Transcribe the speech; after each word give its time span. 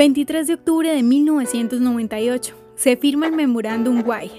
23 0.00 0.46
de 0.46 0.54
octubre 0.54 0.90
de 0.90 1.02
1998. 1.02 2.56
Se 2.74 2.96
firma 2.96 3.26
el 3.26 3.34
Memorándum 3.34 4.00
Guay. 4.00 4.30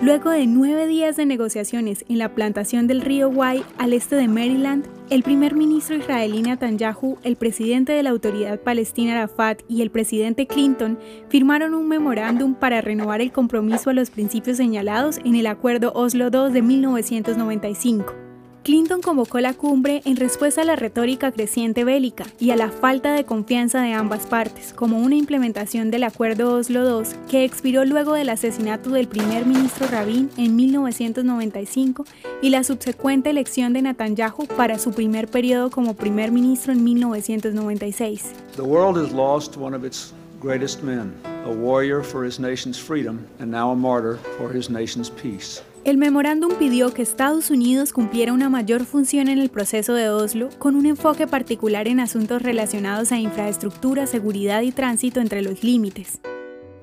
Luego 0.00 0.30
de 0.30 0.46
nueve 0.46 0.86
días 0.86 1.16
de 1.16 1.26
negociaciones 1.26 2.02
en 2.08 2.16
la 2.16 2.34
plantación 2.34 2.86
del 2.86 3.02
río 3.02 3.30
Guay 3.30 3.62
al 3.76 3.92
este 3.92 4.16
de 4.16 4.26
Maryland, 4.26 4.86
el 5.10 5.22
primer 5.22 5.54
ministro 5.54 5.96
israelí 5.96 6.40
Netanyahu, 6.40 7.18
el 7.24 7.36
presidente 7.36 7.92
de 7.92 8.02
la 8.02 8.08
Autoridad 8.08 8.58
Palestina 8.58 9.18
Arafat 9.18 9.60
y 9.68 9.82
el 9.82 9.90
presidente 9.90 10.46
Clinton 10.46 10.98
firmaron 11.28 11.74
un 11.74 11.86
memorándum 11.86 12.54
para 12.54 12.80
renovar 12.80 13.20
el 13.20 13.32
compromiso 13.32 13.90
a 13.90 13.92
los 13.92 14.08
principios 14.08 14.56
señalados 14.56 15.18
en 15.26 15.34
el 15.34 15.46
Acuerdo 15.46 15.92
Oslo 15.94 16.30
II 16.32 16.54
de 16.54 16.62
1995. 16.62 18.29
Clinton 18.62 19.00
convocó 19.00 19.40
la 19.40 19.54
cumbre 19.54 20.02
en 20.04 20.16
respuesta 20.16 20.60
a 20.60 20.64
la 20.66 20.76
retórica 20.76 21.32
creciente 21.32 21.82
bélica 21.82 22.26
y 22.38 22.50
a 22.50 22.56
la 22.56 22.70
falta 22.70 23.14
de 23.14 23.24
confianza 23.24 23.80
de 23.80 23.94
ambas 23.94 24.26
partes, 24.26 24.74
como 24.74 24.98
una 24.98 25.14
implementación 25.14 25.90
del 25.90 26.04
Acuerdo 26.04 26.56
Oslo 26.56 27.00
II 27.00 27.08
que 27.30 27.44
expiró 27.44 27.86
luego 27.86 28.12
del 28.12 28.28
asesinato 28.28 28.90
del 28.90 29.08
primer 29.08 29.46
ministro 29.46 29.86
Rabin 29.86 30.28
en 30.36 30.56
1995 30.56 32.04
y 32.42 32.50
la 32.50 32.62
subsecuente 32.62 33.30
elección 33.30 33.72
de 33.72 33.80
Netanyahu 33.80 34.46
para 34.46 34.78
su 34.78 34.92
primer 34.92 35.28
periodo 35.28 35.70
como 35.70 35.94
primer 35.94 36.30
ministro 36.30 36.72
en 36.74 36.84
1996. 36.84 38.32
The 38.56 38.62
world 38.62 38.98
has 38.98 39.10
lost 39.10 39.56
one 39.56 39.74
of 39.74 39.84
its 39.84 40.12
greatest 40.38 40.82
men, 40.82 41.14
a 41.46 41.50
warrior 41.50 42.04
for 42.04 42.26
his 42.26 42.38
nation's 42.38 42.78
freedom 42.78 43.26
and 43.38 43.50
now 43.50 43.70
a 43.70 43.74
martyr 43.74 44.18
for 44.36 44.54
his 44.54 44.68
nation's 44.68 45.08
peace. 45.08 45.62
El 45.82 45.96
memorándum 45.96 46.52
pidió 46.58 46.92
que 46.92 47.00
Estados 47.00 47.50
Unidos 47.50 47.94
cumpliera 47.94 48.34
una 48.34 48.50
mayor 48.50 48.84
función 48.84 49.28
en 49.28 49.38
el 49.38 49.48
proceso 49.48 49.94
de 49.94 50.10
Oslo, 50.10 50.50
con 50.58 50.74
un 50.74 50.84
enfoque 50.84 51.26
particular 51.26 51.88
en 51.88 52.00
asuntos 52.00 52.42
relacionados 52.42 53.12
a 53.12 53.18
infraestructura, 53.18 54.06
seguridad 54.06 54.60
y 54.60 54.72
tránsito 54.72 55.20
entre 55.20 55.40
los 55.40 55.64
límites. 55.64 56.20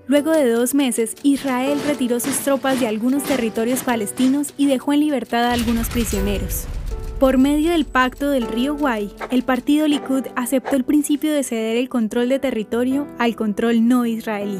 Luego 0.08 0.32
de 0.32 0.50
dos 0.50 0.74
meses, 0.74 1.16
Israel 1.22 1.78
retiró 1.86 2.20
sus 2.20 2.38
tropas 2.40 2.80
de 2.80 2.88
algunos 2.88 3.22
territorios 3.24 3.84
palestinos 3.84 4.54
y 4.58 4.66
dejó 4.66 4.94
en 4.94 5.02
libertad 5.02 5.44
a 5.44 5.54
algunos 5.54 5.90
prisioneros. 5.90 6.66
Por 7.20 7.38
medio 7.38 7.72
del 7.72 7.86
pacto 7.86 8.32
del 8.32 8.48
río 8.48 8.76
Guay, 8.76 9.12
el 9.30 9.44
partido 9.44 9.88
Likud 9.88 10.24
aceptó 10.36 10.76
el 10.76 10.86
principio 10.86 11.32
de 11.32 11.44
ceder 11.44 11.78
el 11.78 11.90
control 11.90 12.30
de 12.30 12.40
territorio 12.40 13.08
al 13.20 13.36
control 13.36 13.88
no 13.88 14.06
israelí. 14.08 14.60